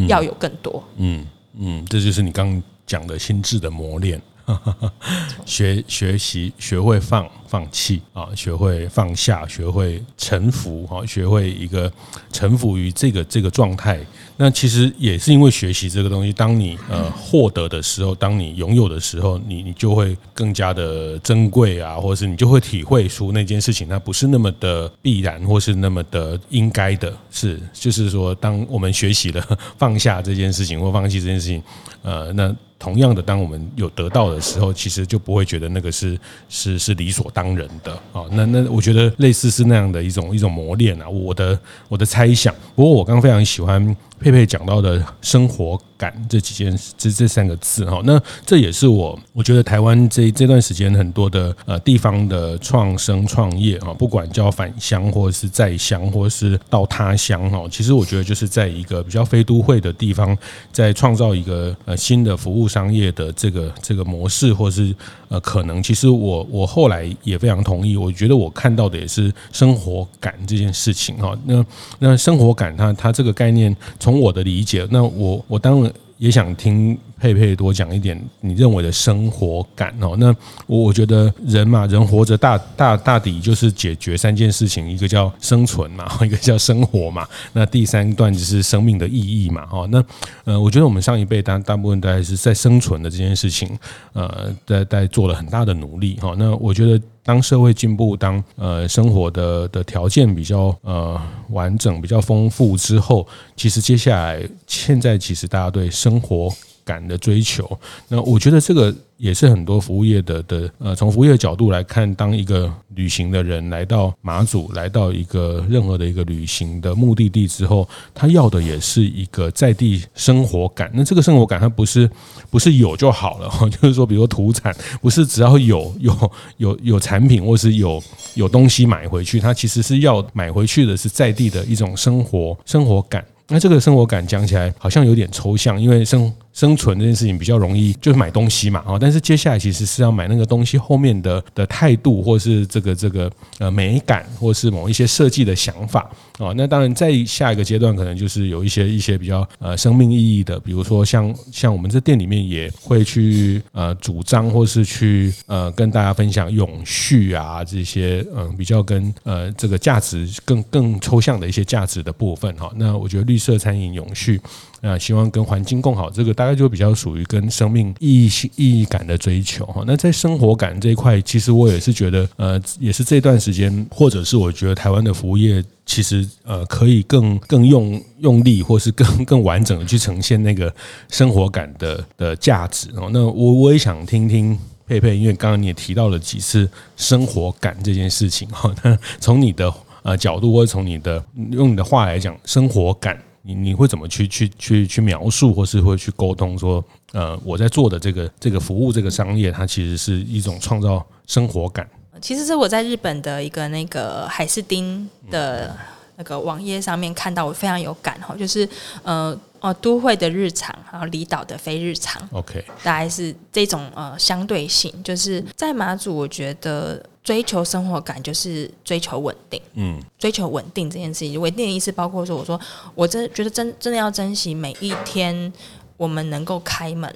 [0.07, 0.83] 要有更多。
[0.95, 4.19] 嗯嗯，嗯，这就是你刚刚讲的心智的磨练。
[5.45, 11.91] 学学习，学会放放弃啊，学会放下，学会臣服啊，学会一个
[12.31, 13.99] 臣服于这个这个状态。
[14.37, 27.13] 那其实也是因为学习这个东西，当你呃获得的时候，当你拥有的时候，你你就会更加的珍贵啊，或者是你就会体会出那件事情它不是那么的必然，或是那么的应该的。
[27.31, 31.61] 是，就是说，当我们学习了 放下这件事情，或放弃这件事情，
[32.01, 32.55] 呃，那。
[32.79, 36.17] 同样的，当我们有得到的时候，其实就不会觉得那个是
[36.47, 38.23] 是是理所当然的啊。
[38.31, 41.09] 那那我觉得类似是那样的一种一种磨练啊。
[41.09, 41.59] 我的
[41.89, 60.37] 我的猜想，不过我刚刚非常喜欢佩佩讲到的生活感这几件这这三个字哈，那这也是我我觉得台湾这这段时间很多的呃地方的创生创业啊，不管叫返乡或者是在乡或者是到他乡哈，其实我觉得就是在一个比较非都会的地方，
[60.71, 64.95] 在创造一个呃新的服务商业的这个这个模式，或是
[65.29, 71.37] 呃可能，其实我我后来也非常同意，我觉得我看到的也是生活感这件事情哈。
[71.45, 71.65] 那
[71.99, 75.91] 那生活感它它这个概念，从我的理解，那我我当然。
[76.19, 80.15] 也想听佩佩多讲一点你认为的生活感哦。
[80.17, 89.65] 那我我觉得人嘛，人活着大大大抵就是解决三件事情，一个叫生存嘛， 一个叫生活嘛，那第三段就是生命的意义嘛。
[89.65, 90.03] 哈，那
[90.45, 93.77] 呃，我觉得我们上一辈大大部分都还是在生存的这件事情，
[94.13, 96.35] 呃，在在做了很大的努力哈。
[96.37, 97.01] 那我觉得。
[97.27, 106.49] 当社会进步，当呃生活的的条件比较呃完整、比较丰富之后，其实接下来现在其实大家对生活
[106.87, 107.77] 感的追求，
[108.07, 120.89] 那我觉得这个也是很多服务业的的呃，从服务业的角度来看，当一个旅行的人来到马祖，来到一个任何的一个旅行的目的地之后，他要的也是一个在地生活感。
[120.93, 122.09] 那这个生活感，它不是
[122.49, 128.01] 不是有就好了， 就是说，比如说土产，不是只要有有有有产品，或是有
[128.35, 133.25] 有东西买回去，它其实是要买回去的是在地的一种生活生活感。
[133.49, 146.51] 那这个生活感讲起来好像有点抽象，因为生生存这件事情比较容易，就是买东西嘛，啊，但是接下来其实是要买那个东西后面的的态度，或是这个这个呃美感，或是某一些设计的想法啊。
[146.55, 162.71] 那当然，在下一个阶段，可能就是有一些一些比较呃生命意义的，比如说像像我们这店里面也会去呃主张，或是去呃跟大家分享永续啊这些嗯比较跟呃这个价值更更抽象的一些价值的部分哈。
[162.77, 164.41] 那我觉得绿色餐饮永续。
[164.81, 169.83] 啊，希望跟环境共好，这个大概就比较属于跟生命意义、意义感的追求哈。
[169.87, 180.73] 那在生活感这一块，其实我也是觉得，呃，也是这段时间，或者是我觉得台湾的服务业，其实呃，可以更更用用力，或是更更完整的去呈现那个
[181.09, 183.09] 生活感的的价值哦。
[183.11, 188.73] 那我我也想听听佩佩，因为刚刚你也提到了几次生活感这件事情哈。
[188.83, 189.73] 那从你的
[190.03, 193.17] 呃角度，或者从你的用你的话来讲，生活感。
[193.47, 196.83] 你你会怎么去去去去描述，或是会去沟通说，
[197.13, 201.89] 呃，我在做的这个这个服务这个商业，它其实是一种创造生活感。
[202.21, 205.73] 其实是我在日本的一个那个海士丁的
[206.17, 208.67] 那个网页上面看到，我非常有感哈，就是
[209.03, 222.59] 呃，哦，都会的日常，然后离岛的非日常，OK，大概是这种呃相对性，就是在马祖，我觉得追求生活感就是追求稳定，嗯，追求稳定这件事情，稳定的意思包括说，我说
[222.93, 225.51] 我真觉得真真的要珍惜每一天
[225.97, 227.11] 我们能够开门，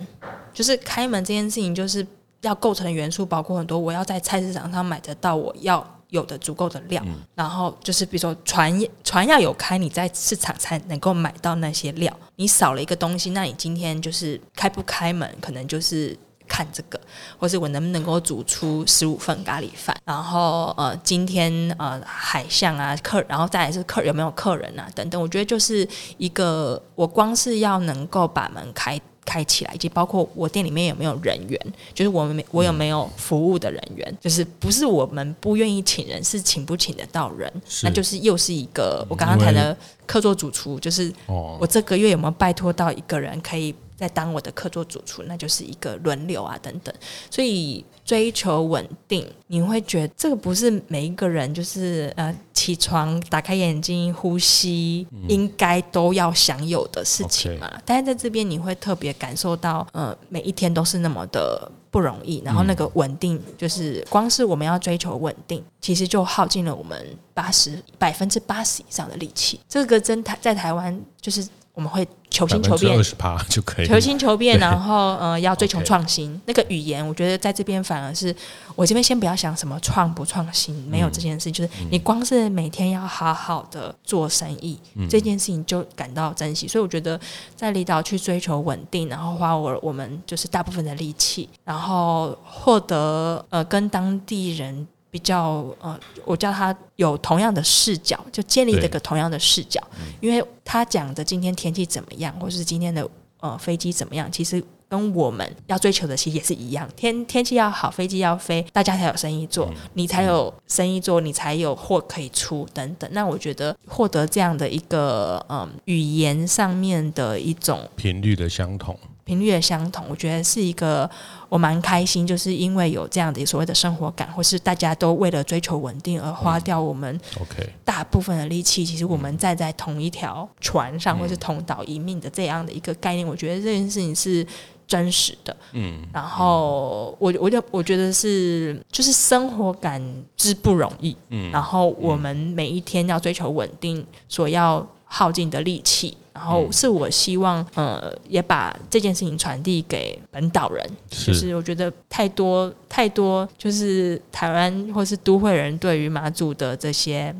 [0.53, 2.05] 就是开门这件事情，就是
[2.41, 5.85] 要构成的元素包括很多，我要在菜市场上买得到我要。
[6.11, 8.71] 有的足够的料，嗯、然后就是比如说船
[9.03, 12.15] 船要有开，你在市场才能够买到那些料。
[12.35, 16.99] 你少了一个东西，那你今天就是开不开门，可能就是看这个，
[17.39, 19.95] 或是我能不能够煮出十五份咖喱饭。
[20.03, 25.21] 然后呃，今天呃海象啊客，然后再来是客有没有客人啊等等。
[25.21, 25.87] 我觉得就是
[26.17, 28.99] 一个，我光是要能够把门开。
[29.25, 31.59] 开起来，以及包括我店里面有没有人员，
[31.93, 37.51] 就是我们我有没有服务的人员，就是不是我们不愿意请人，是请不请得到人，
[37.83, 46.93] 那就是又是一个我刚刚谈的客座主厨，就是我这个月有没有拜托到一个人可以再当我的客座主厨，那就是一个轮流啊等等，
[47.29, 47.85] 所以。
[48.03, 57.67] 追求稳定，你会觉得这个不是每一个人就是呃起床打开眼睛呼吸应该都要享有的事情嘛？
[57.83, 62.39] 但是在这边你会特别感受到，呃，每一天都是那么的不容易。
[62.45, 69.59] 然后那个稳定，就是光是我们要追求稳定，其实就耗尽了我们八十百分之八十以上的力气。
[69.67, 71.47] 这个真台在台湾就是。
[71.73, 76.39] 我们会求新求变，二十趴就可以求新求变，然后呃要追求创新。
[76.45, 78.35] 那个语言，我觉得在这边反而是
[78.75, 86.67] 我这边先不要想什么创不创新，没有这件事，就是你光是每天要好好的做生意，嗯、这件事情就感到珍惜。
[86.67, 87.19] 所以我觉得
[87.55, 94.87] 在离岛去追求稳定，然后花我我们就是大部分的力气，然后获得呃跟当地人。
[95.11, 99.79] 比较呃，我叫他有同样的视角，就建立这个同样的视角，
[100.21, 103.07] 因为他讲的今天天气怎么样，或是今天的
[103.41, 113.09] 呃飞机怎么样，其实跟我们要追求的其实也是一样，天天气要好，飞机要飞，大家才有生意做，你才有生意做，你才有货可以出等等。
[113.13, 118.97] 那我觉得获得这样的一个嗯、呃、语言上面的一种频率的相同。
[119.23, 121.09] 频率也相同，我觉得是一个
[121.47, 128.85] 我蛮开心，就是因为有这样的所谓的生活感，或是大家都为了追求稳定而花掉我们 OK 大部分的力气。
[128.85, 134.45] 其实我们站在同一条船上，或是同岛一命的这样的一个概念，我觉得这件事情是
[134.87, 135.55] 真实的。
[135.73, 140.01] 嗯，然后我我就我觉得是就是生活感
[140.35, 141.15] 之不容易。
[141.29, 146.17] 嗯，然后我们每一天要追求稳定，所要耗尽的力气。
[146.33, 157.35] 然后是我希望，呃，也把这件事情传递给本岛人，是就是我觉得太多太多，就是台湾或是都会人对于马祖的这些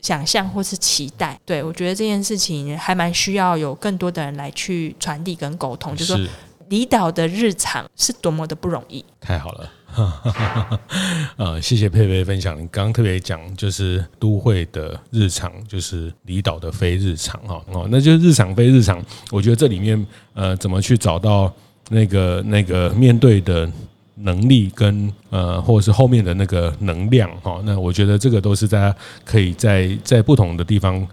[0.00, 6.26] 想象或是期待，对，我觉得这件事情还蛮需要有更多的人来去传递跟沟通，就是说
[6.68, 9.04] 离岛的日常是多么的不容易。
[9.20, 9.70] 太好了。
[11.36, 12.54] 呃，谢谢佩佩分享。
[12.56, 17.62] 你刚刚特别讲，就是都会的日常，就是离岛的非日常哈。
[17.72, 19.02] 哦，那就是日常非日常。
[19.30, 21.52] 我觉得这里面呃，怎么去找到
[21.88, 23.70] 那个那个面对的
[24.16, 27.60] 能力跟呃，或者是后面的那个能量哈。
[27.64, 28.94] 那我觉得这个都是大家
[29.24, 31.06] 可以在在不同的地方。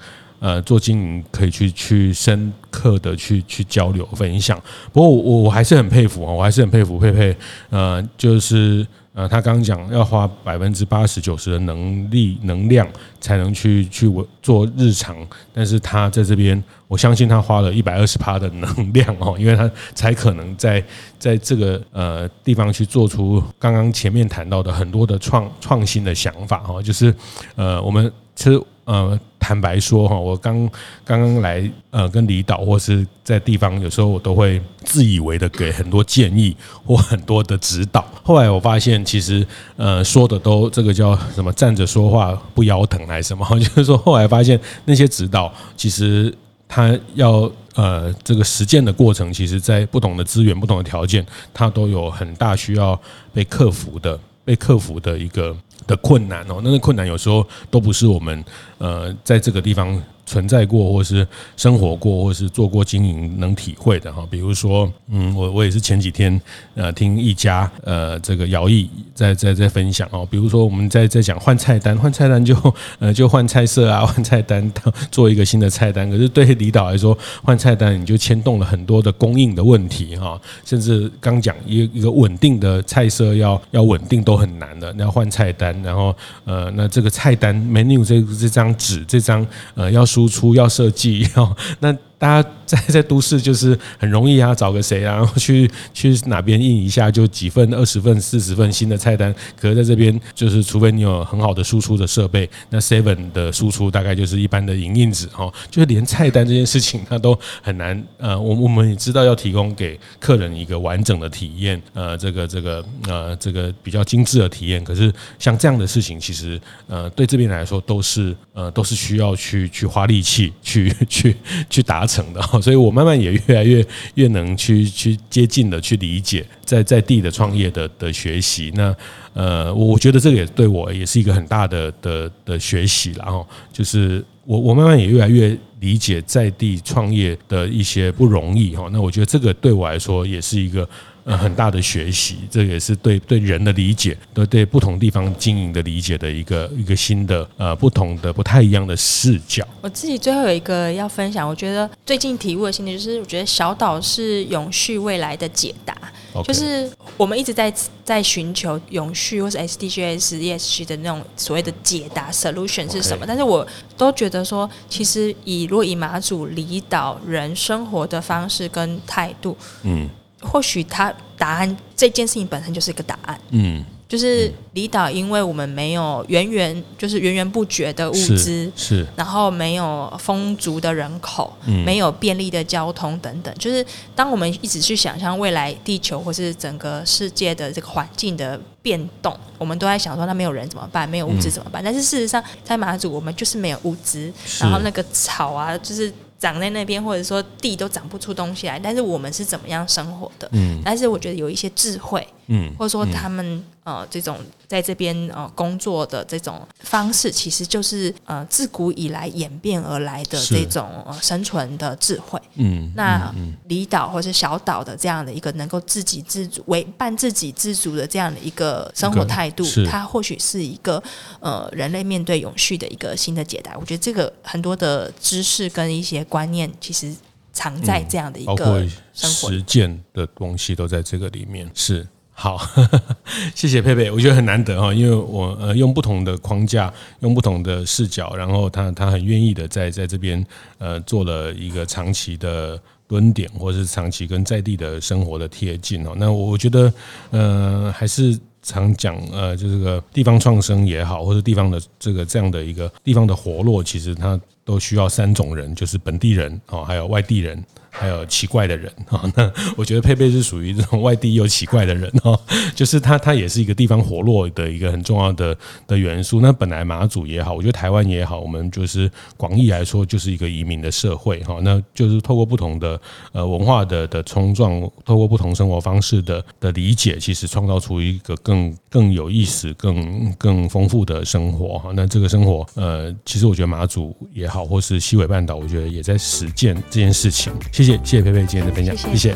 [0.44, 4.62] 呃，做经营可以去去深刻的去去交流分享。
[4.91, 7.34] 不过我我还是很佩服啊，我还是很佩服佩佩。
[7.70, 12.86] 呃，就是呃，他刚刚讲要花百分之八十九十的能力能量
[13.22, 15.16] 才能去去我做日常，
[15.54, 20.84] 但是他在这边，我相信他花了一百二十趴的能量哦，因为他才可能在
[21.18, 27.16] 在这个呃地方去做出刚刚前面谈到的很多的创创新的想法哦，就是
[27.56, 29.20] 呃，我们其实呃。
[29.46, 30.58] 坦白说哈，我刚
[31.04, 36.56] 刚刚来呃，跟离岛或是在地方，有时候我都会自以为的给很多建议
[36.86, 38.08] 或很多的指导。
[38.24, 43.46] 后来我发现，其实呃说的都这个叫什么站着说话不腰疼还是什么？
[43.60, 46.34] 就是说后来发现那些指导，其实
[46.66, 52.98] 他要呃这个实践的过程，其实在不同的资源、不同的条件，它都有很大需要
[53.34, 55.54] 被克服的、被克服的一个。
[55.88, 58.44] 的困难哦，那个困难有时候都不是我们
[58.78, 60.02] 呃在这个地方
[60.34, 64.26] 存在过，或是生活过，或是做过经营能体会的哈。
[64.32, 66.42] 比如说，嗯，我我也是前几天
[66.74, 70.28] 呃听一家呃这个姚毅在在在分享哦。
[70.32, 72.56] 比如说我们在在讲换菜单，换菜单就
[72.98, 74.74] 呃就换菜色啊， 换菜单
[75.12, 76.10] 做一个新的菜单。
[76.10, 86.16] 可是对李导来说，换菜单你就牵动了很多的供应的问题哈，甚至刚讲一一个稳定的菜色要要稳定都很难的，那要换菜单，然后
[86.46, 90.04] 呃那这个菜单 menu 这这张纸这张呃要。
[90.14, 99.36] 输输出要设计，哦那大家在在都市就是很容易啊，找个谁啊，然后去 去哪边印一下，就几份、二十份、四十份新的菜单。
[99.59, 108.01] 可是在这边，就是除非你有很好的输出的设备，那 Seven 的输出大概就是一般的影印纸哈，就是连菜单这件事情，它都很难。
[108.17, 114.82] 呃，我我们也知道要提供给客人一个完整的体验，呃，这个这个呃这个比较精致的体验。
[114.82, 116.57] 可是像这样的事情，其实
[116.88, 121.36] 呃对这边来说都是呃都是需要去去花力气去去
[121.69, 122.41] 去达成成的。
[122.61, 123.86] 所以我慢慢也越来越
[124.16, 128.72] 越能去去接近的去理解在在地的创业的的学习。
[128.76, 128.95] 那
[129.34, 133.11] 呃，我觉得这个也对我也是一个很大的的的学习。
[133.18, 138.88] 然后就是我我慢慢也越来越理解在地创业的一些不容易哈。
[138.91, 140.88] 那我觉得这个对我来说也是一个。
[141.26, 149.65] 呃，很大的学习，这也是对对人的理解，对对不同地方经营的理解的一个一个新的呃不同的不太一样的视角。
[149.82, 155.95] 我自己最后有一个要分享，我觉得最近体悟的心得就是，我觉得小岛是永续未来的解答。
[156.43, 157.71] 就是我们一直在
[158.03, 163.65] 在寻求永续或是 SDGs、ESG 的那种所谓的解答 solution 是什么.但是我
[163.95, 170.09] 都觉得说，其实以若以马祖离岛人生活的方式跟态度，嗯。
[170.44, 183.86] 或许他答案这件事情本身就是一个答案，嗯，就是离岛，因为我们没有源源就是源源不绝的物资，是，然后没有丰足的人口，嗯，没有便利的交通等等，就是
[184.16, 191.10] 当我们一直去想象未来地球或是整个世界的这个环境的变动，我们都在想说，那没有人怎么办？
[191.10, 191.82] 没有物资怎么办？
[191.82, 196.14] 嗯，但是事实上，在马祖我们就是没有物资，然后那个草啊，就是。
[196.44, 200.50] 长在那边，或者说地都长不出东西来，但是我们是怎么样生活的？
[200.52, 204.38] 嗯，但是我觉得有一些智慧，嗯，或者说他们呃这种
[204.68, 212.41] 在这边呃工作的这种方式，其实就是呃自古以来演变而来的这种呃生存的智慧。
[212.56, 213.34] 嗯，那
[213.68, 221.02] 离岛或是小岛的这样的一个能够自给自足、为半自给自足的这样的一个生活态度，它或许是一个
[221.39, 223.78] 呃人类面对永续的一个新的解答。
[223.78, 226.24] 我觉得这个很多的知识跟一些。
[226.34, 227.14] 观念其实
[227.52, 231.70] 藏在这样的一个、嗯、包括实践的东西都在这个里面。
[231.76, 233.16] 是好，呵 呵
[233.54, 240.44] 谢谢佩佩，我觉得很难得哈，因为我呃用不同的框架，用不同的视角，然后他他很愿意的在在这边
[240.80, 242.78] 呃做了一个长期的
[243.08, 246.14] 蹲点，或者是长期跟在地的生活的贴近哦。
[246.18, 246.92] 那我觉得
[247.30, 254.40] 呃还是常讲呃就这个地方创生也好，或者地方的这个这样的一个地方的活络，其实它。
[254.66, 257.64] 都需要三种人，就是本地人哦，还有外地人。
[257.95, 262.36] 还有奇怪的人哈，那我觉得佩佩是属于这种外地又奇怪的人哈，
[262.74, 265.55] 就是他他也是一个地方活络的一个很重要的
[265.86, 266.41] 的元素。
[266.41, 272.99] 那本来马祖也好，我觉得台湾也好，我们就是广义来说就是一个移民的社会哈，那就是透过不同的
[273.32, 281.91] 呃文化的的冲撞，透过不同生活方式的的理解，其实创造出一个更更有意思、更更丰富的生活哈。
[281.95, 287.51] 那这个生活呃，其实我觉得马祖也好，或是西尾半岛，我觉得也在实践这件事情。
[287.72, 289.36] 谢谢，谢谢佩佩今天的分享，谢谢。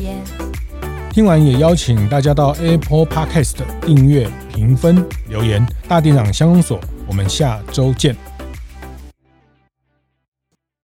[1.12, 5.66] 听完也邀请大家到 Apple Podcast 订阅、评分、留言。
[5.88, 8.16] 大店长乡公所，我们下周见。